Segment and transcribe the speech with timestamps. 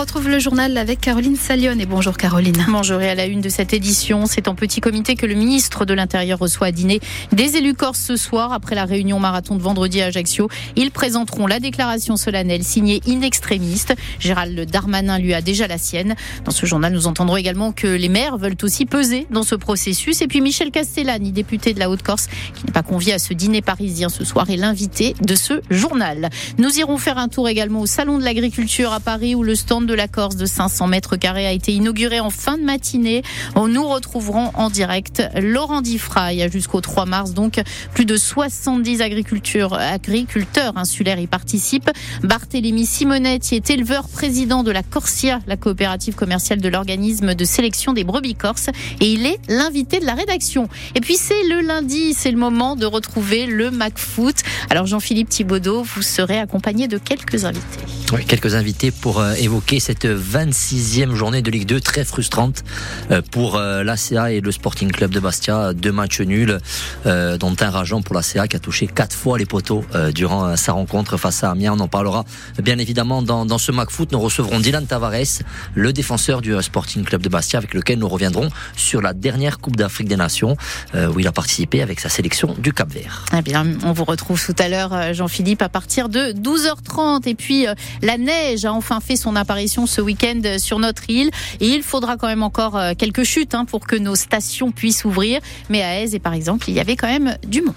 [0.00, 1.78] retrouve le journal avec Caroline Salion.
[1.78, 2.64] Et bonjour Caroline.
[2.68, 5.84] Bonjour et à la une de cette édition, c'est en petit comité que le ministre
[5.84, 7.00] de l'Intérieur reçoit à dîner
[7.32, 10.48] des élus corses ce soir après la réunion marathon de vendredi à Ajaccio.
[10.74, 13.94] Ils présenteront la déclaration solennelle signée in extrémiste.
[14.18, 16.14] Gérald Darmanin lui a déjà la sienne.
[16.46, 20.22] Dans ce journal, nous entendrons également que les maires veulent aussi peser dans ce processus.
[20.22, 23.60] Et puis Michel Castellani, député de la Haute-Corse, qui n'est pas convié à ce dîner
[23.60, 26.30] parisien ce soir, est l'invité de ce journal.
[26.56, 29.89] Nous irons faire un tour également au Salon de l'Agriculture à Paris où le stand
[29.90, 33.22] de la Corse de 500 mètres carrés a été inauguré en fin de matinée.
[33.56, 37.34] Nous retrouverons en direct Laurent Diffray jusqu'au 3 mars.
[37.34, 37.60] Donc,
[37.92, 41.90] plus de 70 agriculteurs, agriculteurs insulaires y participent.
[42.22, 47.92] Barthélémy Simonetti est éleveur président de la Corsia, la coopérative commerciale de l'organisme de sélection
[47.92, 48.68] des brebis corses.
[49.00, 50.68] Et il est l'invité de la rédaction.
[50.94, 54.36] Et puis, c'est le lundi, c'est le moment de retrouver le MacFoot.
[54.70, 57.99] Alors, Jean-Philippe Thibaudot, vous serez accompagné de quelques invités.
[58.12, 62.64] Oui, quelques invités pour euh, évoquer cette 26e journée de Ligue 2 très frustrante
[63.12, 65.74] euh, pour euh, l'ACA et le Sporting Club de Bastia.
[65.74, 66.58] Deux matchs nuls,
[67.04, 71.16] dont un rageant pour l'ACA qui a touché quatre fois les poteaux durant sa rencontre
[71.16, 71.74] face à Amiens.
[71.74, 72.24] On en parlera
[72.62, 74.10] bien évidemment dans, dans ce MacFoot.
[74.12, 75.42] Nous recevrons Dylan Tavares,
[75.74, 79.76] le défenseur du Sporting Club de Bastia, avec lequel nous reviendrons sur la dernière Coupe
[79.76, 80.56] d'Afrique des Nations
[80.94, 83.24] où il a participé avec sa sélection du Cap Vert.
[83.36, 87.28] Eh bien, on vous retrouve tout à l'heure, Jean-Philippe, à partir de 12h30.
[87.28, 87.66] Et puis,
[88.02, 91.30] la neige a enfin fait son apparition ce week-end sur notre île.
[91.60, 95.04] Et il faudra quand même encore euh, quelques chutes hein, pour que nos stations puissent
[95.04, 95.40] ouvrir.
[95.68, 97.74] Mais à Aise, par exemple, il y avait quand même du monde.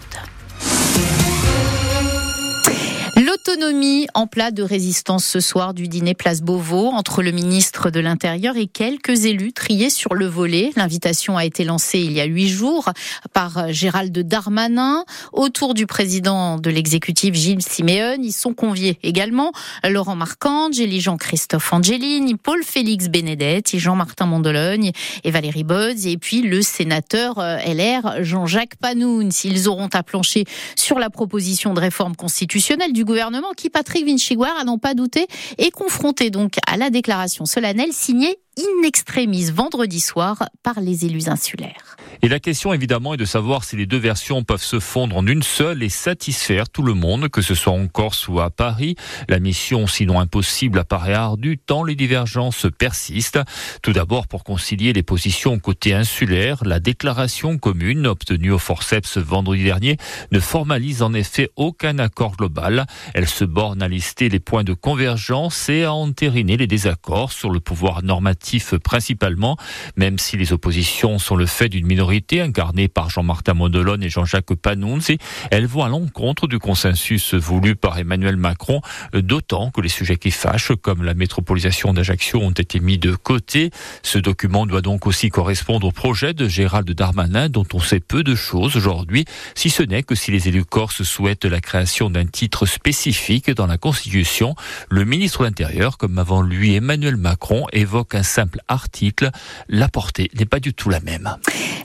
[3.46, 8.00] L'autonomie en plat de résistance ce soir du dîner Place Beauvau entre le ministre de
[8.00, 10.72] l'Intérieur et quelques élus triés sur le volet.
[10.78, 12.90] L'invitation a été lancée il y a huit jours
[13.34, 15.04] par Gérald Darmanin.
[15.34, 19.52] Autour du président de l'exécutif Gilles Siméon, ils sont conviés également
[19.84, 24.92] Laurent Marcangeli, Élie Jean-Christophe Angelini, Paul Félix Benedetti, Jean-Martin Mondologne
[25.26, 29.32] et Valérie Bodz et puis le sénateur euh, LR Jean-Jacques Panoun.
[29.32, 30.46] S'ils auront à plancher
[30.78, 35.28] sur la proposition de réforme constitutionnelle du gouvernement qui, Patrick Vinchiguar, à n'en pas douté,
[35.58, 41.28] est confronté donc à la déclaration solennelle signée in extremis vendredi soir par les élus
[41.28, 41.98] insulaires.
[42.22, 45.26] Et la question évidemment est de savoir si les deux versions peuvent se fondre en
[45.26, 48.96] une seule et satisfaire tout le monde, que ce soit en Corse ou à Paris.
[49.28, 53.40] La mission, sinon impossible, apparaît ardue tant les divergences persistent.
[53.82, 59.64] Tout d'abord pour concilier les positions côté insulaire, la déclaration commune obtenue au forceps vendredi
[59.64, 59.98] dernier
[60.32, 62.86] ne formalise en effet aucun accord global.
[63.14, 67.50] Elle se borne à lister les points de convergence et à entériner les désaccords sur
[67.50, 68.43] le pouvoir normatif
[68.84, 69.58] principalement,
[69.96, 74.54] même si les oppositions sont le fait d'une minorité incarnée par Jean-Martin Mondolone et Jean-Jacques
[74.56, 75.18] Panunzi,
[75.52, 78.82] elles vont à l'encontre du consensus voulu par Emmanuel Macron,
[79.14, 83.72] d'autant que les sujets qui fâchent, comme la métropolisation d'Ajaccio, ont été mis de côté.
[84.02, 88.24] Ce document doit donc aussi correspondre au projet de Gérald Darmanin, dont on sait peu
[88.24, 92.26] de choses aujourd'hui, si ce n'est que si les élus corses souhaitent la création d'un
[92.26, 94.56] titre spécifique dans la Constitution,
[94.90, 99.30] le ministre de l'Intérieur, comme avant lui Emmanuel Macron, évoque un simple article,
[99.70, 101.38] la portée n'est pas du tout la même.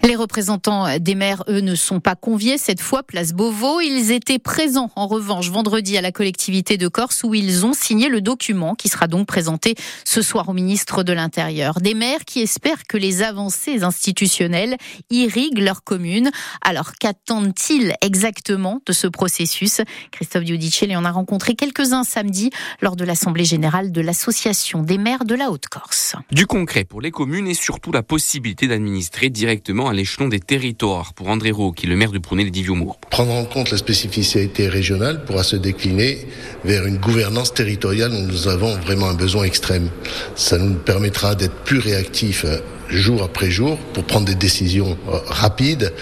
[0.03, 3.81] Les représentants des maires, eux, ne sont pas conviés cette fois, place Beauvau.
[3.81, 8.09] Ils étaient présents, en revanche, vendredi à la collectivité de Corse où ils ont signé
[8.09, 11.81] le document qui sera donc présenté ce soir au ministre de l'Intérieur.
[11.81, 14.77] Des maires qui espèrent que les avancées institutionnelles
[15.11, 16.31] irriguent leur commune.
[16.63, 19.83] Alors, qu'attendent-ils exactement de ce processus?
[20.13, 25.27] Christophe Giudicelli en a rencontré quelques-uns samedi lors de l'Assemblée générale de l'Association des maires
[25.27, 26.15] de la Haute-Corse.
[26.39, 31.13] Du concret pour les communes et surtout la possibilité d'administrer directement à l'échelon des territoires.
[31.13, 33.77] Pour André Roux, qui est le maire de Prounet les mour Prendre en compte la
[33.77, 36.29] spécificité régionale pourra se décliner
[36.65, 39.91] vers une gouvernance territoriale où nous avons vraiment un besoin extrême.
[40.37, 45.19] Ça nous permettra d'être plus réactifs euh, jour après jour pour prendre des décisions euh,
[45.27, 45.93] rapides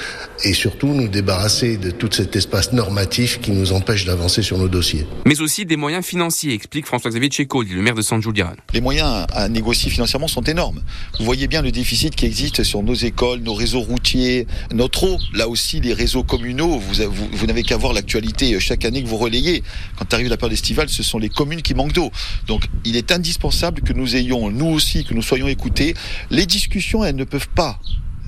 [0.45, 4.69] et surtout nous débarrasser de tout cet espace normatif qui nous empêche d'avancer sur nos
[4.69, 5.07] dossiers.
[5.25, 8.57] Mais aussi des moyens financiers, explique François-Xavier Tchéco, le maire de San Giuliano.
[8.73, 10.83] Les moyens à négocier financièrement sont énormes.
[11.19, 15.19] Vous voyez bien le déficit qui existe sur nos écoles, nos réseaux routiers, notre eau,
[15.33, 16.79] là aussi les réseaux communaux.
[16.79, 19.63] Vous, vous, vous n'avez qu'à voir l'actualité chaque année que vous relayez.
[19.99, 22.11] Quand arrive la période estivale, ce sont les communes qui manquent d'eau.
[22.47, 25.95] Donc il est indispensable que nous ayons, nous aussi, que nous soyons écoutés.
[26.31, 27.81] Les discussions, elles ne peuvent pas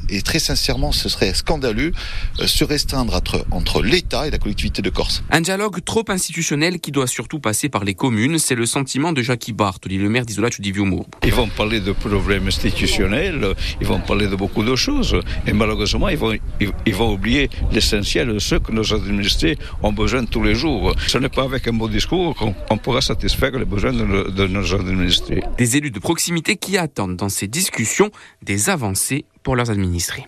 [0.08, 1.93] et très sincèrement, ce serait scandaleux
[2.40, 5.22] euh, se restreindre entre, entre l'État et la collectivité de Corse.
[5.31, 9.22] Un dialogue trop institutionnel qui doit surtout passer par les communes, c'est le sentiment de
[9.22, 10.75] Jacques Bartoli, le maire d'Isola du
[11.25, 16.08] Ils vont parler de problèmes institutionnels, ils vont parler de beaucoup de choses, et malheureusement,
[16.08, 20.55] ils vont, ils, vont oublier l'essentiel de ce que nos administrés ont besoin tous les
[20.55, 20.94] jours.
[21.06, 24.75] Ce n'est pas avec un beau discours qu'on pourra satisfaire les besoins de, de nos
[24.75, 25.43] administrés.
[25.58, 28.10] Des élus de proximité qui attendent dans ces discussions
[28.43, 30.27] des avancées pour leurs administrés.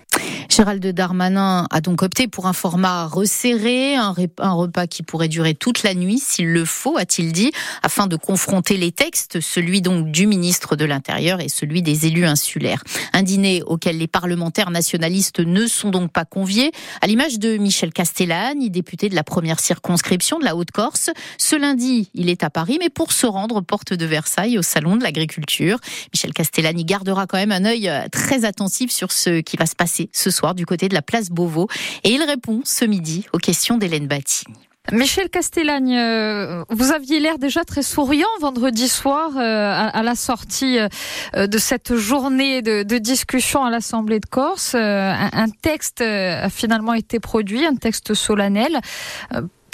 [0.50, 5.84] Gérald Darmanin a donc opté pour un format resserré, un, repas qui pourrait durer toute
[5.84, 7.52] la nuit s'il le faut, a-t-il dit,
[7.84, 12.26] afin de confronter les textes, celui donc du ministre de l'Intérieur et celui des élus
[12.26, 12.82] insulaires.
[13.12, 17.92] Un dîner auquel les parlementaires nationalistes ne sont donc pas conviés, à l'image de Michel
[17.92, 21.10] Castellani, député de la première circonscription de la Haute-Corse.
[21.38, 24.96] Ce lundi, il est à Paris, mais pour se rendre porte de Versailles au salon
[24.96, 25.78] de l'agriculture.
[26.12, 30.10] Michel Castellani gardera quand même un œil très attentif sur ce qui va se passer
[30.12, 31.68] ce soir du côté de la place Beauvau.
[32.04, 34.44] Et il répond ce midi aux questions d'Hélène Batti.
[34.92, 40.78] Michel Castellagne, euh, vous aviez l'air déjà très souriant vendredi soir euh, à la sortie
[40.78, 44.74] euh, de cette journée de, discussion à l'Assemblée de Corse.
[44.74, 48.80] Un texte a finalement été produit, un texte solennel.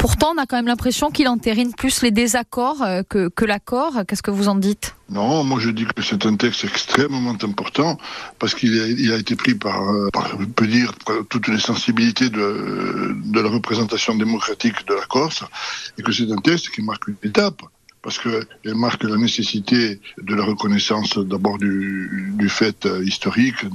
[0.06, 3.92] Pourtant, on a quand même l'impression qu'il entérine plus les désaccords que, que l'accord.
[4.06, 4.94] Qu'est-ce que vous en dites?
[5.10, 7.98] Non, moi je dis que c'est un texte extrêmement important
[8.38, 10.92] parce qu'il a, été pris par, euh, par, on peut dire,
[11.28, 15.42] toutes les sensibilités de, la représentation démocratique de la Corse
[15.98, 17.60] et que c'est un texte qui marque une étape
[18.00, 23.66] parce qu'elle marque la nécessité de la reconnaissance d'abord du, du, fait euh, historique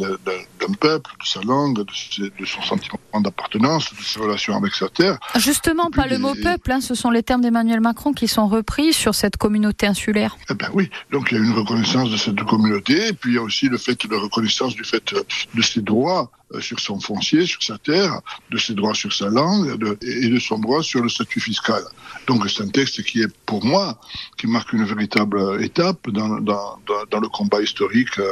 [0.62, 5.18] d'un peuple, de sa langue, de, son sentiment d'appartenance, de ses relations avec sa terre.
[5.38, 8.94] Justement, pas le mot peuple, hein, ce sont les termes d'Emmanuel Macron qui sont repris
[8.94, 10.38] sur cette communauté insulaire.
[10.50, 13.36] Eh ben oui, donc il y a une reconnaissance de cette communauté, et puis il
[13.36, 15.14] y a aussi le fait de la reconnaissance du fait
[15.54, 18.20] de ses droits euh, sur son foncier, sur sa terre,
[18.50, 21.82] de ses droits sur sa langue et de son droit sur le statut fiscal.
[22.28, 24.00] Donc c'est un texte qui est, pour moi,
[24.38, 28.32] qui marque une véritable étape dans, dans, dans le combat historique euh,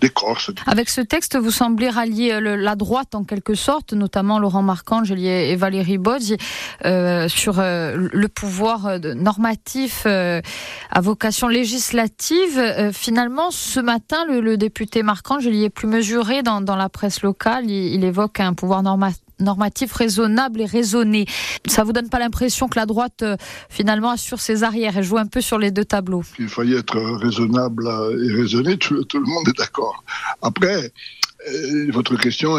[0.00, 0.50] des Corses.
[0.66, 5.28] Avec ce texte, vous semblez rallier euh, la droite en quelque sorte, notamment Laurent Marcangeli
[5.28, 6.36] et Valérie Bodzi,
[6.84, 12.90] euh, sur le pouvoir normatif à vocation législative.
[12.92, 18.04] finalement, ce matin, le, député Marcangeli est plus mesuré dans, dans la presse locale il,
[18.04, 18.82] évoque un pouvoir
[19.38, 21.26] normatif raisonnable et raisonné.
[21.66, 23.36] Ça vous donne pas l'impression que la droite euh,
[23.68, 26.22] finalement assure ses arrières et joue un peu sur les deux tableaux?
[26.38, 30.04] Il fallait être raisonnable et raisonné, tout le monde est d'accord.
[30.42, 30.92] Après,
[31.90, 32.54] votre question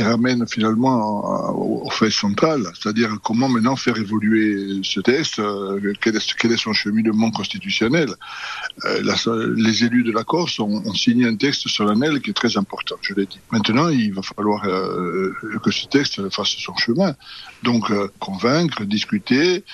[0.00, 6.34] ramène finalement au, fait central, c'est-à-dire comment maintenant faire évoluer ce texte, euh, quel, est,
[6.36, 8.10] quel, est, son cheminement constitutionnel.
[8.84, 12.96] Euh, les élus de la Corse ont, signé un texte solennel qui est très important,
[13.00, 13.40] je l'ai dit.
[13.50, 17.14] Maintenant, il va falloir que ce texte fasse son chemin.
[17.62, 19.64] Donc, convaincre, discuter,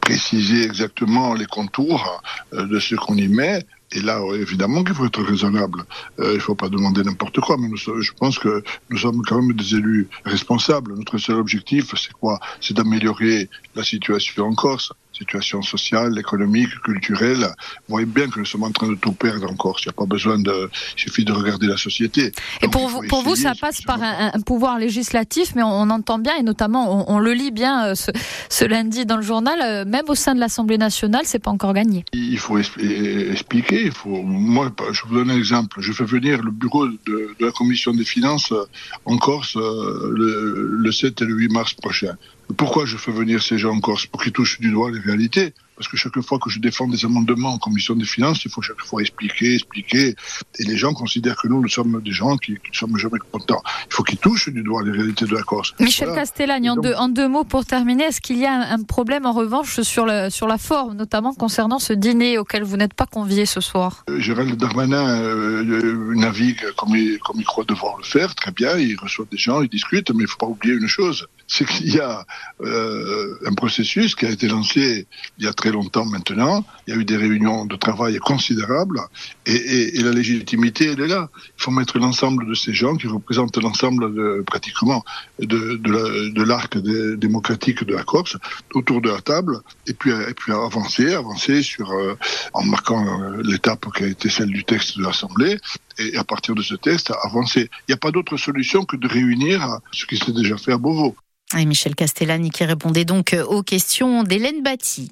[0.00, 3.64] préciser exactement les contours de ce qu'on y met,
[3.94, 5.84] et là, évidemment qu'il faut être raisonnable.
[6.18, 9.40] Euh, il ne faut pas demander n'importe quoi, mais je pense que nous sommes quand
[9.40, 10.94] même des élus responsables.
[10.94, 12.40] Notre seul objectif, c'est quoi?
[12.60, 17.46] C'est d'améliorer la situation en Corse situation sociale, économique, culturelle.
[17.88, 19.84] Vous voyez bien que nous sommes en train de tout perdre en Corse.
[19.84, 22.32] Il n'y a pas besoin de, il suffit de regarder la société.
[22.62, 26.36] Et pour vous, pour vous, ça passe par un, pouvoir législatif, mais on, entend bien,
[26.38, 30.14] et notamment, on, le lit bien euh, ce, lundi dans le journal, euh, même au
[30.14, 32.04] sein de l'Assemblée nationale, c'est pas encore gagné.
[32.12, 33.84] Il faut expliquer.
[33.84, 35.80] Il faut, moi, je vous donne un exemple.
[35.80, 38.64] Je fais venir le bureau de, la Commission des finances euh,
[39.04, 42.16] en Corse le, le 7 et le 8 mars prochain.
[42.56, 45.54] Pourquoi je fais venir ces gens en Corse Pour qu'ils touchent du doigt les réalités?
[45.76, 48.62] Parce que chaque fois que je défends des amendements en commission des finances, il faut
[48.62, 50.14] chaque fois expliquer, expliquer.
[50.58, 53.62] Et les gens considèrent que nous, nous sommes des gens qui ne sommes jamais contents.
[53.90, 55.74] Il faut qu'ils touchent du doigt les réalités de la Corse.
[55.80, 59.26] Michel Castellagne, en, deux, en deux mots pour terminer, est-ce qu'il y a un, problème
[59.26, 63.06] en revanche sur, le, sur la forme, notamment concernant ce dîner auquel vous n'êtes pas
[63.06, 64.04] convié ce soir?
[64.10, 68.76] Euh, Gérald Darmanin euh, navigue comme il, comme il croit devoir le faire, très bien,
[68.76, 71.66] il reçoit des gens, il discute, mais il ne faut pas oublier une chose, c'est
[71.66, 72.24] qu'il y a
[72.62, 75.06] euh, un processus qui a été lancé
[75.36, 76.64] il y a très longtemps maintenant.
[76.86, 79.00] Il y a eu des réunions de travail considérables
[79.44, 81.28] et, la légitimité, elle est là.
[81.58, 85.04] Il faut mettre l'ensemble de ces gens qui représentent l'ensemble de, pratiquement
[85.40, 88.38] de, l'arc démocratique de la Corse
[88.72, 92.16] autour de la table et puis, et puis avancer, avancer sur, euh,
[92.54, 95.58] en marquant euh, l'étape qui a été celle du texte de l'Assemblée
[95.98, 97.68] et à partir de ce texte, avancer.
[97.80, 100.78] Il n'y a pas d'autre solution que de réunir ce qui s'est déjà fait à
[100.78, 101.14] Beauvau.
[101.58, 105.08] Et Michel Castellani qui répondait donc aux questions d'Hélène Batti.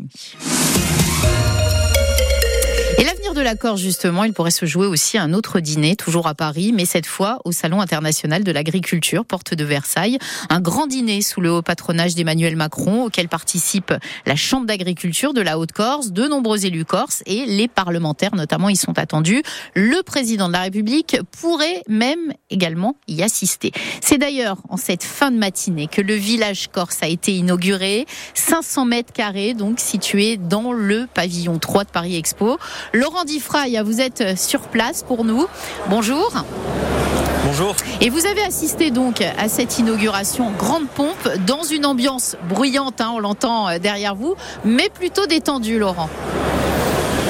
[3.01, 6.27] Et l'avenir de la Corse, justement, il pourrait se jouer aussi un autre dîner, toujours
[6.27, 10.19] à Paris, mais cette fois au Salon international de l'agriculture, porte de Versailles.
[10.51, 13.95] Un grand dîner sous le haut patronage d'Emmanuel Macron, auquel participe
[14.27, 18.77] la Chambre d'agriculture de la Haute-Corse, de nombreux élus corses et les parlementaires notamment y
[18.77, 19.43] sont attendus.
[19.75, 23.73] Le président de la République pourrait même également y assister.
[24.03, 28.05] C'est d'ailleurs en cette fin de matinée que le village corse a été inauguré.
[28.35, 32.59] 500 mètres carrés, donc situé dans le pavillon 3 de Paris Expo.
[32.93, 35.47] Laurent Diffray, vous êtes sur place pour nous.
[35.89, 36.33] Bonjour.
[37.45, 37.75] Bonjour.
[38.01, 43.13] Et vous avez assisté donc à cette inauguration grande pompe dans une ambiance bruyante, hein,
[43.15, 46.11] on l'entend derrière vous, mais plutôt détendue, Laurent.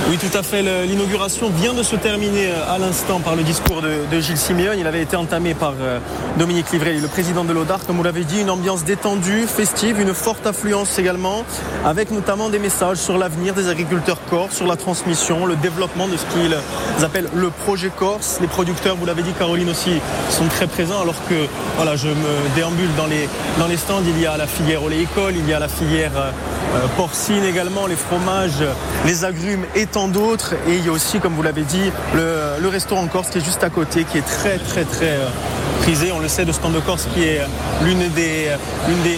[0.08, 0.62] Oui, tout à fait.
[0.86, 4.78] L'inauguration vient de se terminer euh, à l'instant par le discours de, Gilles Simeone.
[4.78, 5.98] Il avait été entamé par euh,
[6.38, 7.86] Dominique Livré, le président de l'ODAR.
[7.86, 11.44] Comme vous l'avez dit, une ambiance détendue, festive, une forte affluence également,
[11.84, 16.16] avec notamment des messages sur l'avenir des agriculteurs corse, sur la transmission, le développement de
[16.16, 18.38] ce qu'ils appellent le projet corse.
[18.40, 22.54] Les producteurs, vous l'avez dit, Caroline aussi, sont très présents, alors que voilà, je me
[22.56, 23.28] déambule dans les,
[23.58, 24.02] dans les stands.
[24.06, 27.96] Il y a la filière oléicole, il y a la filière euh, porcine également, les
[27.96, 28.64] fromages,
[29.04, 30.54] les agrumes et tant d'autres.
[30.68, 33.64] Et il y a aussi, comme vous l'avez dit, le, restaurant Corse qui est juste
[33.64, 35.28] à côté, qui est très très très euh,
[35.82, 36.12] prisé.
[36.12, 37.40] On le sait, de Stand de Corse qui est
[37.82, 38.48] l'une des,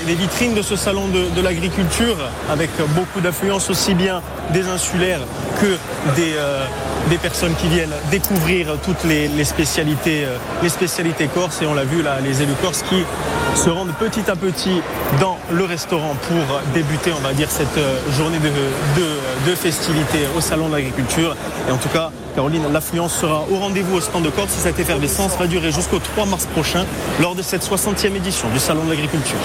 [0.06, 2.16] des, vitrines de ce salon de, l'agriculture,
[2.50, 4.22] avec beaucoup d'affluence aussi bien
[4.54, 5.20] des insulaires
[5.60, 5.76] que
[6.16, 6.64] des, euh,
[7.10, 11.60] des personnes qui viennent découvrir toutes les, spécialités, euh, les spécialités corses.
[11.60, 13.04] Et on l'a vu là, les élus corses qui
[13.54, 14.80] se rendent petit à petit
[15.20, 20.26] dans le restaurant pour débuter, on va dire, cette euh, journée de, de, de festivités
[20.36, 21.36] au Salon de l'Agriculture.
[21.68, 24.52] Et en tout cas, Caroline, l'affluence sera au rendez-vous au stand de Corse.
[24.52, 26.86] Cette effervescence va durer jusqu'au 3 mars prochain
[27.20, 29.38] lors de cette 60e édition du Salon de l'Agriculture.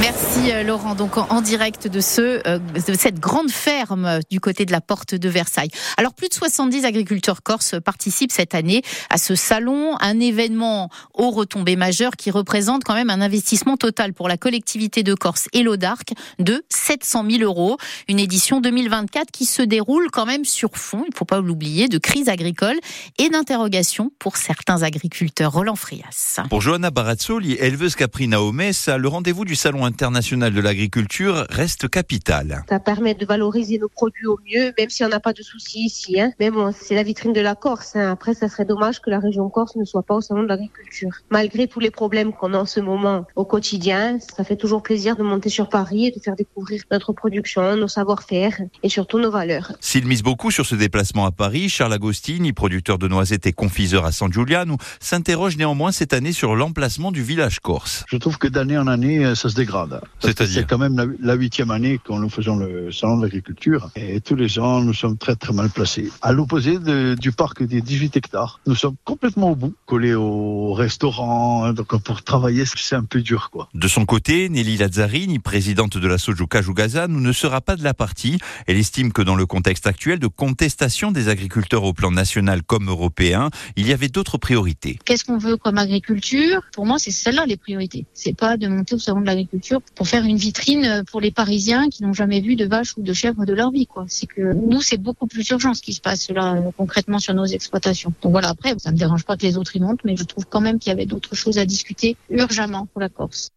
[0.00, 0.94] Merci euh, Laurent.
[0.94, 5.28] Donc en direct de, ce, de cette grande ferme du côté de la porte de
[5.28, 5.70] Versailles.
[5.98, 11.30] Alors plus de 70 agriculteurs corses participent cette année à ce salon, un événement aux
[11.30, 15.62] retombées majeures qui représente quand même un investissement total pour la collectivité de Corse et
[15.62, 17.76] l'Audarc de 700 000 euros.
[18.08, 21.88] Une édition 2024 qui se déroule quand même sur fond, il ne faut pas l'oublier,
[21.88, 22.76] de crise agricole
[23.18, 25.52] et d'interrogation pour certains agriculteurs.
[25.52, 26.40] Roland Frias.
[26.48, 32.62] Pour Johanna Barazzoli, éleveuse caprina au le rendez-vous du Salon international de l'agriculture reste capital.
[32.68, 35.80] Ça permet de valoriser nos produits au mieux, même si on n'a pas de soucis
[35.86, 36.20] ici.
[36.20, 36.30] Hein.
[36.38, 37.96] Mais bon, c'est la vitrine de la Corse.
[37.96, 38.12] Hein.
[38.12, 41.10] Après, ça serait dommage que la région Corse ne soit pas au salon de l'agriculture.
[41.30, 45.16] Malgré tous les problèmes qu'on a en ce moment au quotidien, ça fait toujours plaisir
[45.16, 49.32] de monter sur Paris et de faire découvrir notre production, nos savoir-faire et surtout nos
[49.32, 49.72] valeurs.
[49.80, 54.04] S'il mise beaucoup sur ce déplacement à Paris, Charles Agostini, producteur de noisettes et confiseur
[54.04, 58.04] à San Giuliano, s'interroge néanmoins cette année sur l'emplacement du village corse.
[58.08, 60.00] Je trouve que d'année en année, euh, ça se dégrade.
[60.20, 64.20] C'est-à-dire C'est quand même la huitième année que nous faisons le salon de l'agriculture et
[64.20, 66.10] tous les ans, nous sommes très très mal placés.
[66.20, 66.78] À l'opposé
[67.16, 71.72] du parc des 18 hectares, nous sommes complètement au bout, collés au restaurant.
[71.72, 73.68] Donc pour travailler, c'est un peu dur, quoi.
[73.74, 77.94] De son côté, Nelly Lazzarini, présidente de la Sojuka Jugaza, ne sera pas de la
[77.94, 78.38] partie.
[78.66, 82.88] Elle estime que dans le contexte actuel de contestation des agriculteurs au plan national comme
[82.88, 84.98] européen, il y avait d'autres priorités.
[85.04, 86.62] Qu'est-ce qu'on veut comme agriculture?
[86.72, 88.06] Pour moi, c'est celle-là les priorités.
[88.14, 91.88] C'est pas de monter au salon de l'agriculture pour faire une vitrine pour les Parisiens
[91.88, 93.88] qui n'ont jamais vu de vaches ou de chèvres de leur vie.
[94.08, 97.34] C'est que nous, c'est beaucoup plus urgent ce qui se passe là euh, concrètement sur
[97.34, 98.12] nos exploitations.
[98.22, 100.46] Donc voilà, après, ça me dérange pas que les autres y montent, mais je trouve
[100.46, 103.50] quand même qu'il y avait d'autres choses à discuter urgemment pour la Corse.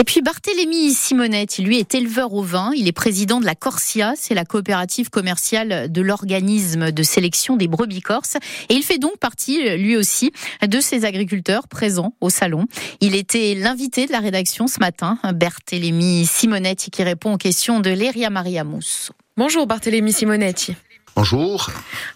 [0.00, 4.14] Et puis Barthélémy Simonetti, lui est éleveur au vin, il est président de la Corsia,
[4.16, 8.36] c'est la coopérative commerciale de l'organisme de sélection des brebis corses
[8.70, 10.32] et il fait donc partie lui aussi
[10.66, 12.64] de ces agriculteurs présents au salon.
[13.02, 17.90] Il était l'invité de la rédaction ce matin, Barthélémy Simonetti qui répond aux questions de
[17.90, 19.12] Léria Maria Mousse.
[19.36, 20.76] Bonjour Barthélémy Simonetti.
[21.16, 21.70] Bonjour.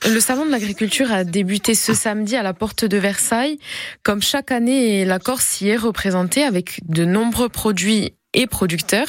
[0.07, 3.59] Le salon de l'agriculture a débuté ce samedi à la porte de Versailles.
[4.03, 9.09] Comme chaque année, la Corse y est représentée avec de nombreux produits et producteurs.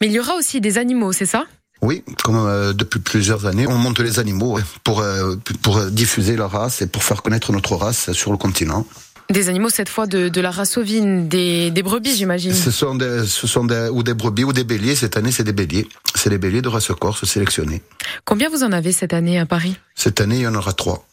[0.00, 1.46] Mais il y aura aussi des animaux, c'est ça?
[1.82, 6.46] Oui, comme euh, depuis plusieurs années, on monte les animaux pour, euh, pour diffuser la
[6.46, 8.86] race et pour faire connaître notre race sur le continent.
[9.30, 12.52] Des animaux cette fois de, de la race ovine, des, des brebis j'imagine.
[12.52, 14.94] Ce sont, des, ce sont des, ou des brebis ou des béliers.
[14.94, 15.88] Cette année c'est des béliers.
[16.14, 17.82] C'est les béliers de race corse sélectionnés.
[18.24, 19.76] Combien vous en avez cette année à Paris?
[19.94, 21.06] Cette année il y en aura trois.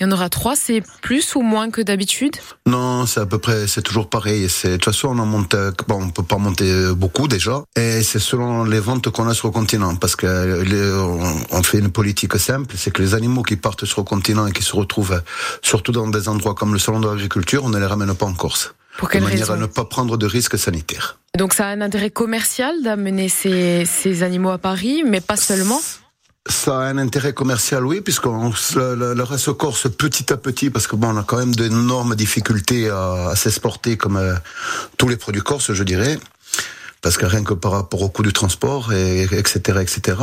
[0.00, 2.36] Il y en aura trois, c'est plus ou moins que d'habitude?
[2.66, 4.48] Non, c'est à peu près, c'est toujours pareil.
[4.48, 5.54] C'est de toute façon, on en monte,
[5.86, 9.48] bon, on peut pas monter beaucoup déjà, et c'est selon les ventes qu'on a sur
[9.48, 13.84] le continent, parce que on fait une politique simple, c'est que les animaux qui partent
[13.84, 15.22] sur le continent et qui se retrouvent
[15.62, 18.34] surtout dans des endroits comme le salon de l'agriculture, on ne les ramène pas en
[18.34, 18.74] Corse.
[18.98, 21.18] Pour quelle de manière raison à ne pas prendre de risques sanitaires.
[21.36, 25.80] Donc ça a un intérêt commercial d'amener ces, ces animaux à Paris, mais pas seulement?
[26.48, 30.86] Ça a un intérêt commercial, oui, puisqu'on le, le, reste corse petit à petit, parce
[30.86, 34.34] que bon, on a quand même d'énormes difficultés à, s'exporter comme euh,
[34.98, 36.18] tous les produits corses, je dirais
[37.00, 40.16] parce que rien que par rapport au coût du transport, et, etc., etc.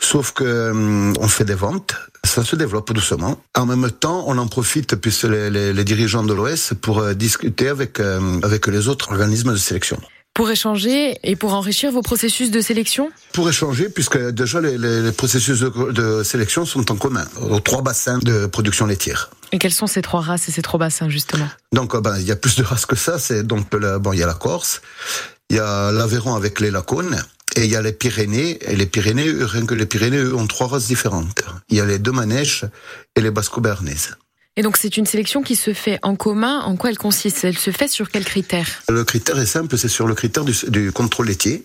[0.00, 1.94] Sauf que hum, on fait des ventes,
[2.24, 3.40] ça se développe doucement.
[3.54, 8.00] En même temps, on en profite puisque les dirigeants de l'OS pour euh, discuter avec
[8.00, 10.00] euh, avec les autres organismes de sélection.
[10.36, 15.10] Pour échanger et pour enrichir vos processus de sélection Pour échanger, puisque déjà les, les
[15.10, 19.30] processus de, de, sélection sont en commun aux trois bassins de production laitière.
[19.52, 21.48] Et quelles sont ces trois races et ces trois bassins justement?
[21.72, 23.18] Donc, ben, il y a plus de races que ça.
[23.18, 24.82] C'est donc bon, il y a la Corse,
[25.48, 27.16] il y a l'Aveyron avec les Lacones,
[27.56, 30.46] et il y a les Pyrénées, et les Pyrénées, rien que les Pyrénées, eux, ont
[30.46, 31.44] trois races différentes.
[31.70, 32.66] Il y a les deux Manèches
[33.14, 34.16] et les Basco-Bernaises.
[34.56, 36.60] Et donc c'est une sélection qui se fait en commun.
[36.60, 37.44] En quoi elle consiste?
[37.44, 38.82] Elle se fait sur quels critères?
[38.88, 41.64] Le critère est simple, c'est sur le critère du, du contrôle laitier.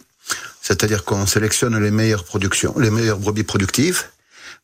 [0.61, 4.03] C'est-à-dire qu'on sélectionne les meilleures productions, les meilleures brebis productives.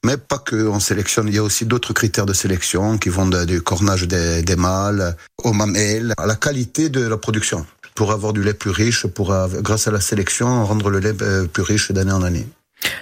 [0.03, 3.27] Mais pas que, on sélectionne, il y a aussi d'autres critères de sélection qui vont
[3.27, 7.65] du cornage des, des mâles au mamelles, à la qualité de la production
[7.95, 11.15] pour avoir du lait plus riche, pour, grâce à la sélection, rendre le lait
[11.47, 12.47] plus riche d'année en année.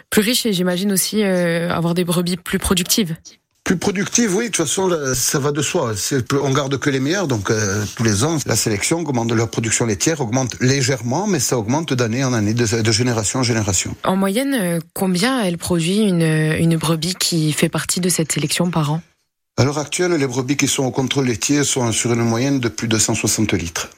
[0.09, 3.13] Plus riche et j'imagine aussi euh, avoir des brebis plus productives.
[3.65, 4.45] Plus productive, oui.
[4.45, 5.93] De toute façon, ça va de soi.
[6.39, 9.87] On garde que les meilleurs, donc euh, tous les ans, la sélection augmente, leur production
[9.87, 13.95] laitière augmente légèrement, mais ça augmente d'année en année, de, de, génération en génération.
[14.03, 18.69] En moyenne, euh, combien elle produit une, une brebis qui fait partie de cette sélection
[18.69, 19.01] par an?
[19.57, 22.69] À l'heure actuelle, les brebis qui sont au contrôle laitier sont sur une moyenne de
[22.69, 23.89] plus de 160 litres.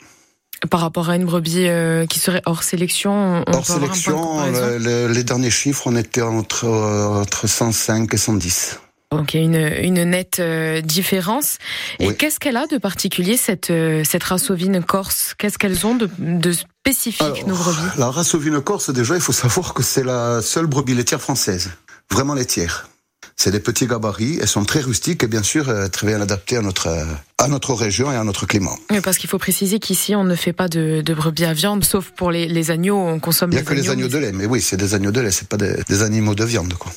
[0.72, 5.24] Par rapport à une brebis euh, qui serait hors sélection, on hors sélection, le, les
[5.26, 8.80] derniers chiffres, on était entre, entre 105 et 110.
[9.12, 11.60] Donc il y a une, une nette euh, différence.
[12.00, 12.18] Et oui.
[12.18, 15.34] qu'est-ce qu'elle a de particulier cette euh, cette race ovine corse?
[15.38, 17.98] Qu'est-ce qu'elles ont de, de spécifique Alors, nos brebis?
[17.98, 21.72] La race ovine corse, déjà, il faut savoir que c'est la seule brebis laitière française,
[22.12, 22.90] vraiment laitière.
[23.38, 26.58] C'est des petits gabarits, elles sont très rustiques et bien sûr euh, très bien adaptées
[26.58, 26.90] à notre
[27.38, 28.76] à notre région et à notre climat.
[28.92, 31.86] Oui, parce qu'il faut préciser qu'ici on ne fait pas de, de, brebis à viande,
[31.86, 33.52] sauf pour les, les agneaux, on consomme.
[33.52, 35.22] Il n'y a les que les agneaux de lait, mais oui, c'est des agneaux de
[35.22, 36.92] lait, c'est pas des, des animaux de viande, quoi.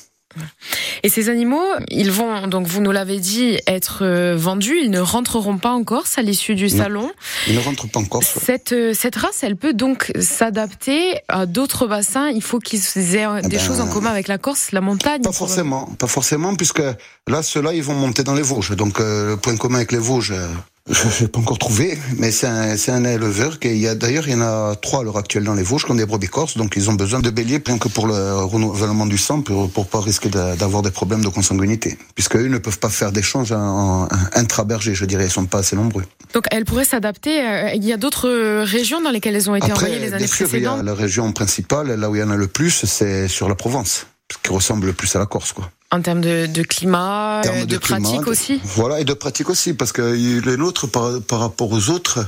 [1.03, 5.01] Et ces animaux, ils vont, donc vous nous l'avez dit, être euh, vendus, ils ne
[5.01, 7.11] rentreront pas en Corse à l'issue du salon.
[7.49, 8.39] Ils ne rentrent pas en Corse.
[8.45, 12.29] Cette, euh, cette race, elle peut donc s'adapter à d'autres bassins.
[12.29, 12.81] Il faut qu'ils
[13.17, 15.23] aient Ah des ben, choses en commun avec la Corse, la montagne.
[15.23, 16.83] Pas forcément, pas forcément, puisque
[17.27, 18.77] là, ceux-là, ils vont monter dans les Vosges.
[18.77, 20.49] Donc, euh, le point commun avec les Vosges, euh,
[20.89, 23.95] je n'ai pas encore trouvé, mais c'est un, c'est un éleveur qui il y a
[23.95, 26.07] d'ailleurs il y en a trois à l'heure actuelle dans les Vosges qui ont des
[26.07, 29.43] brebis corses, donc ils ont besoin de béliers rien que pour le renouvellement du sang
[29.43, 33.12] pour pour pas risquer d'avoir des problèmes de consanguinité, puisque eux ne peuvent pas faire
[33.12, 36.05] d'échange en, en intraberger, je dirais, ils sont pas assez nombreux.
[36.35, 37.45] Donc elles pourraient s'adapter.
[37.47, 40.27] euh, Il y a d'autres régions dans lesquelles elles ont été Après, envoyées les années
[40.27, 40.87] sûr, il y a précédentes.
[40.87, 44.07] la région principale, là où il y en a le plus, c'est sur la Provence,
[44.43, 45.71] qui ressemble le plus à la Corse, quoi.
[45.92, 48.61] En termes de, de climat, termes euh, de, climat, pratique de- aussi.
[48.64, 52.24] Voilà, et de pratique aussi, parce que les nôtres, par, par rapport aux autres,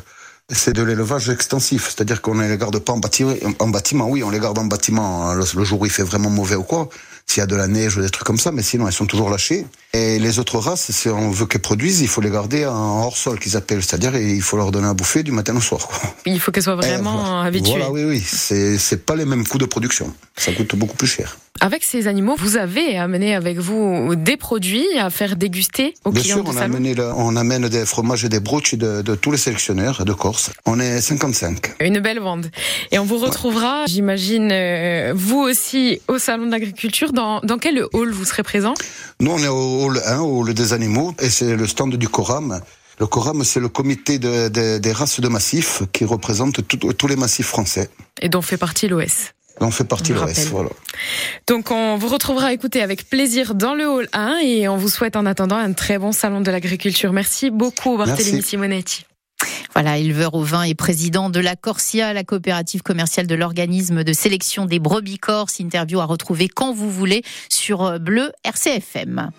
[0.51, 1.85] c'est de l'élevage extensif.
[1.95, 4.09] C'est-à-dire qu'on ne les garde pas en bâtiment, en bâtiment.
[4.09, 6.57] Oui, on les garde en bâtiment hein, le, le jour où il fait vraiment mauvais
[6.57, 6.89] ou quoi.
[7.33, 9.07] S'il y a de la neige ou des trucs comme ça, mais sinon elles sont
[9.07, 9.65] toujours lâchées.
[9.95, 13.17] Et les autres races, si on veut qu'elles produisent, il faut les garder en hors
[13.17, 13.83] sol qu'ils appellent.
[13.83, 15.89] C'est-à-dire il faut leur donner à bouffer du matin au soir.
[15.89, 16.15] Quoi.
[16.27, 17.71] Il faut qu'elles soient vraiment habituées.
[17.79, 18.21] Voilà, oui, oui.
[18.21, 20.13] C'est c'est pas les mêmes coûts de production.
[20.37, 21.39] Ça coûte beaucoup plus cher.
[21.61, 26.23] Avec ces animaux, vous avez amené avec vous des produits à faire déguster aux Bien
[26.23, 29.15] clients sûr, on, a amené le- on amène des fromages et des broches de, de
[29.15, 30.51] tous les sélectionneurs de Corse.
[30.65, 31.75] On est 55.
[31.81, 32.47] Une belle vente.
[32.91, 37.13] Et on vous retrouvera, j'imagine, euh, vous aussi au Salon de l'Agriculture.
[37.23, 38.75] Dans, dans quel hall vous serez présent?
[39.21, 42.09] Nous, on est au hall 1, au hall des animaux, et c'est le stand du
[42.09, 42.61] Coram.
[42.99, 47.07] Le Coram, c'est le comité de- de- des races de massifs qui représente tout- tous
[47.07, 47.91] les massifs français.
[48.21, 49.31] et dont fait partie l'OS.
[49.61, 50.19] On fait partie le
[50.51, 50.71] voilà.
[51.47, 55.15] Donc on vous retrouvera écouter avec plaisir dans le hall 1 et on vous souhaite
[55.15, 57.13] en attendant un très bon Salon de l'Agriculture.
[57.13, 58.49] Merci beaucoup Barthélémy Merci.
[58.49, 59.07] Simonetti.
[59.75, 64.13] Voilà, éleveur au vin et président de la Corsia, la coopérative commerciale de l'organisme de
[64.13, 65.61] sélection des brebis corses.
[65.61, 69.31] Interview à retrouver quand vous voulez sur Bleu RCFM.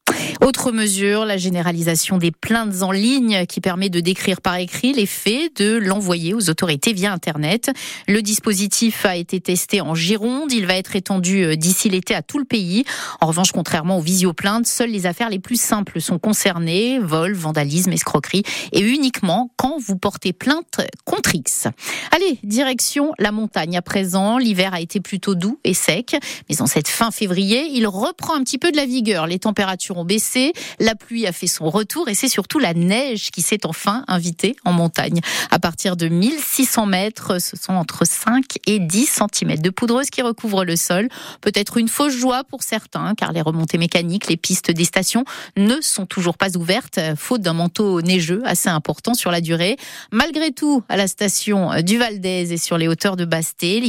[0.43, 5.05] Autre mesure, la généralisation des plaintes en ligne qui permet de décrire par écrit les
[5.05, 7.71] faits, de l'envoyer aux autorités via Internet.
[8.07, 10.51] Le dispositif a été testé en Gironde.
[10.51, 12.85] Il va être étendu euh, d'ici l'été à tout le pays.
[13.21, 16.97] En revanche, contrairement aux visioplaintes, seules les affaires les plus simples sont concernées.
[16.97, 18.41] Vol, vandalisme, escroquerie.
[18.71, 21.67] Et uniquement quand vous portez plainte contre X.
[22.09, 24.39] Allez, direction la montagne à présent.
[24.39, 26.15] L'hiver a été plutôt doux et sec.
[26.49, 29.27] Mais en cette fin février, il reprend un petit peu de la vigueur.
[29.27, 30.30] Les températures ont baissé,
[30.79, 34.55] la pluie a fait son retour et c'est surtout la neige qui s'est enfin invitée
[34.65, 35.21] en montagne.
[35.49, 40.21] À partir de 1600 mètres, ce sont entre 5 et 10 cm de poudreuse qui
[40.21, 41.09] recouvrent le sol.
[41.41, 45.25] Peut-être une fausse joie pour certains, car les remontées mécaniques, les pistes des stations
[45.57, 49.77] ne sont toujours pas ouvertes, faute d'un manteau neigeux assez important sur la durée.
[50.11, 53.81] Malgré tout, à la station du Val d'Aise et sur les hauteurs de Basté,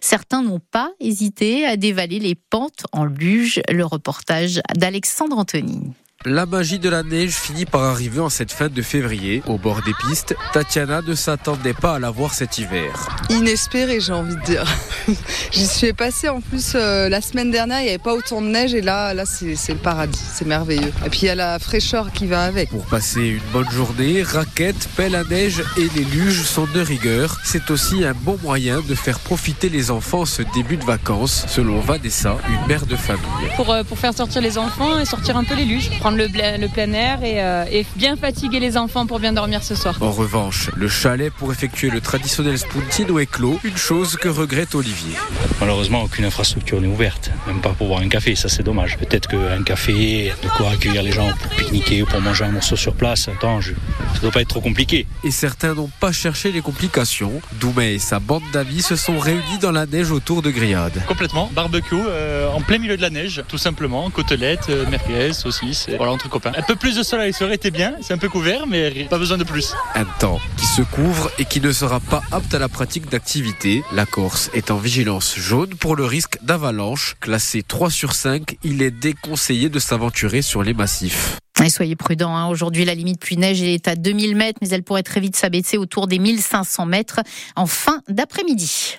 [0.00, 3.60] certains n'ont pas hésité à dévaler les pentes en luge.
[3.70, 5.87] Le reportage d'Alexandre Anthony.
[6.26, 9.40] La magie de la neige finit par arriver en cette fin de février.
[9.46, 13.08] Au bord des pistes, Tatiana ne s'attendait pas à la voir cet hiver.
[13.30, 14.64] Inespéré, j'ai envie de dire.
[15.52, 18.48] J'y suis passée en plus euh, la semaine dernière, il n'y avait pas autant de
[18.48, 20.92] neige et là, là c'est le paradis, c'est merveilleux.
[21.06, 22.70] Et puis il y a la fraîcheur qui va avec.
[22.70, 27.38] Pour passer une bonne journée, raquettes, pelle à neige et les luges sont de rigueur.
[27.44, 31.78] C'est aussi un bon moyen de faire profiter les enfants ce début de vacances, selon
[31.78, 33.22] Vanessa, une mère de famille.
[33.54, 36.92] Pour, euh, pour faire sortir les enfants et sortir un peu les luges le, plein
[36.92, 39.96] air euh, et, bien fatiguer les enfants pour bien dormir ce soir.
[40.00, 44.74] En revanche, le chalet pour effectuer le traditionnel spuntino est clos, une chose que regrette
[44.74, 45.14] Olivier.
[45.60, 48.96] Malheureusement, aucune infrastructure n'est ouverte, même pas pour boire un café, ça c'est dommage.
[48.96, 52.76] Peut-être qu'un café, de quoi accueillir les gens pour pique-niquer ou pour manger un morceau
[52.76, 53.72] sur place, attends, je...
[54.14, 55.06] ça doit pas être trop compliqué.
[55.24, 57.40] Et certains n'ont pas cherché les complications.
[57.60, 61.02] Doumé et sa bande d'amis se sont réunis dans la neige autour de Grillade.
[61.06, 65.86] Complètement, barbecue euh, en plein milieu de la neige, tout simplement, côtelettes, euh, merguez, saucisses
[65.98, 66.52] voilà, entre copains.
[66.56, 69.36] Un peu plus de soleil serait été bien, c'est un peu couvert, mais pas besoin
[69.36, 69.74] de plus.
[69.94, 73.82] Un temps qui se couvre et qui ne sera pas apte à la pratique d'activité.
[73.92, 77.16] La Corse est en vigilance jaune pour le risque d'avalanche.
[77.20, 81.36] Classé 3 sur 5, il est déconseillé de s'aventurer sur les massifs.
[81.64, 82.46] Et soyez prudents, hein.
[82.48, 85.76] aujourd'hui la limite pluie neige est à 2000 mètres, mais elle pourrait très vite s'abaisser
[85.76, 87.20] autour des 1500 mètres
[87.56, 88.98] en fin d'après-midi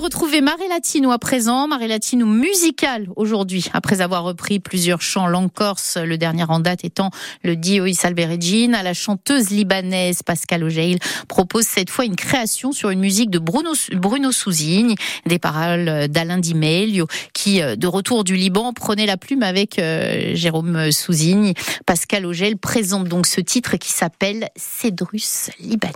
[0.00, 5.52] retrouver Marie Latino à présent, Marie Latino musicale aujourd'hui, après avoir repris plusieurs chants langue
[5.52, 7.10] corse, le dernier en date étant
[7.44, 8.72] le Dio Isalberegine.
[8.82, 13.72] La chanteuse libanaise Pascal Ogeil propose cette fois une création sur une musique de Bruno,
[13.92, 14.94] Bruno Sousigne,
[15.26, 19.78] des paroles d'Alain Di Meglio, qui, euh, de retour du Liban, prenait la plume avec
[19.78, 21.52] euh, Jérôme Sousigne.
[21.84, 25.92] Pascal Ogeil présente donc ce titre qui s'appelle Cédrus Libani.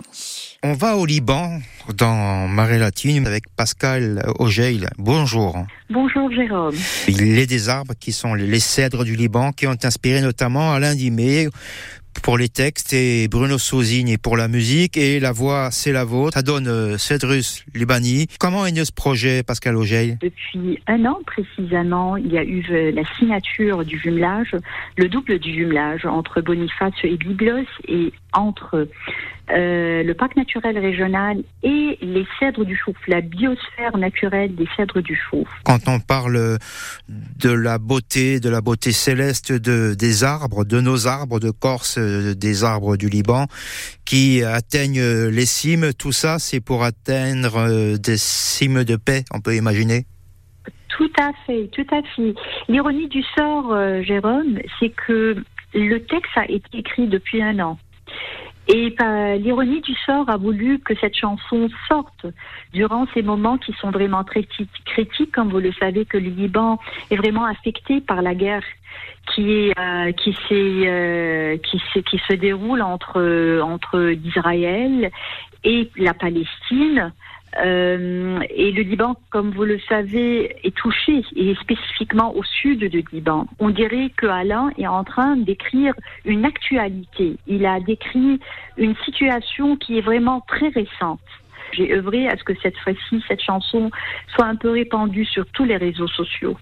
[0.63, 1.59] On va au Liban
[1.95, 3.94] dans Marée Latine avec Pascal
[4.39, 4.87] Ogeil.
[4.97, 5.57] Bonjour.
[5.89, 6.75] Bonjour Jérôme.
[7.07, 10.95] Il est des arbres qui sont les cèdres du Liban qui ont inspiré notamment Alain
[10.95, 11.47] Dimé
[12.23, 16.33] pour les textes et Bruno Sauzigne pour la musique et la voix c'est la vôtre.
[16.33, 18.27] Ça donne euh, Cédrus Libani.
[18.39, 22.65] Comment est né ce projet Pascal Ogeil Depuis un an précisément, il y a eu
[22.71, 24.55] euh, la signature du jumelage,
[24.97, 28.87] le double du jumelage entre Boniface et Biblos et entre
[29.51, 35.01] euh, le parc naturel régional et les cèdres du Chouf, la biosphère naturelle des cèdres
[35.01, 35.47] du Chouf.
[35.63, 36.57] Quand on parle
[37.07, 41.97] de la beauté, de la beauté céleste de, des arbres, de nos arbres de Corse,
[41.99, 43.45] euh, des arbres du Liban,
[44.03, 49.41] qui atteignent les cimes, tout ça, c'est pour atteindre euh, des cimes de paix, on
[49.41, 50.05] peut imaginer?
[50.89, 52.33] Tout à fait, tout à fait.
[52.67, 55.35] L'ironie du sort, Jérôme, c'est que
[55.73, 57.77] le texte a été écrit depuis un an.
[58.67, 58.95] Et
[59.37, 62.25] l'ironie du sort a voulu que cette chanson sorte
[62.73, 64.47] durant ces moments qui sont vraiment très
[64.85, 66.79] critiques, comme vous le savez, que le Liban
[67.11, 68.63] est vraiment affecté par la guerre
[69.33, 75.11] qui est euh, qui euh, qui, qui se déroule entre entre Israël
[75.63, 77.11] et la Palestine.
[77.63, 83.03] Euh, et le Liban, comme vous le savez, est touché, et spécifiquement au sud de
[83.11, 83.47] Liban.
[83.59, 85.93] On dirait que Alain est en train d'écrire
[86.25, 87.37] une actualité.
[87.47, 88.39] Il a décrit
[88.77, 91.19] une situation qui est vraiment très récente.
[91.73, 93.89] J'ai œuvré à ce que cette fois-ci, cette chanson
[94.33, 96.57] soit un peu répandue sur tous les réseaux sociaux.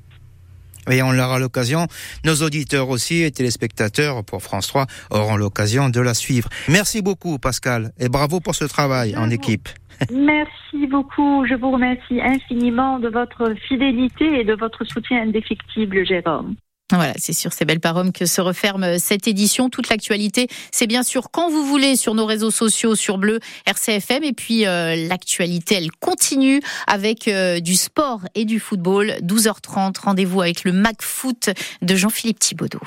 [0.92, 1.88] Et on aura l'occasion,
[2.26, 6.50] nos auditeurs aussi et téléspectateurs pour France 3 auront l'occasion de la suivre.
[6.68, 9.70] Merci beaucoup Pascal et bravo pour ce travail en équipe.
[10.12, 11.46] Merci beaucoup.
[11.46, 16.56] Je vous remercie infiniment de votre fidélité et de votre soutien indéfectible, Jérôme.
[16.92, 19.70] Voilà, c'est sur ces belles paroles que se referme cette édition.
[19.70, 24.24] Toute l'actualité, c'est bien sûr quand vous voulez sur nos réseaux sociaux, sur Bleu, RCFM.
[24.24, 29.16] Et puis euh, l'actualité, elle continue avec euh, du sport et du football.
[29.24, 31.50] 12h30, rendez-vous avec le Mac Foot
[31.82, 32.82] de Jean-Philippe Thibaudot.